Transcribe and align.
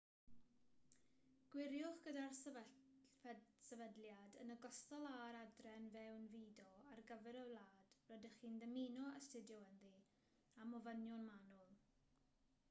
gwiriwch 1.55 1.99
gyda'r 2.07 2.31
sefydliad 2.37 4.39
yn 4.45 4.53
ogystal 4.55 5.05
â'r 5.11 5.37
adran 5.41 5.85
fewnfudo 5.97 6.67
ar 6.95 7.03
gyfer 7.13 7.39
y 7.43 7.45
wlad 7.51 7.85
rydych 8.09 8.41
chi'n 8.43 8.59
dymuno 8.67 9.05
astudio 9.21 9.63
ynddi 9.69 9.95
am 10.65 10.77
ofynion 10.83 11.31
manwl 11.31 11.81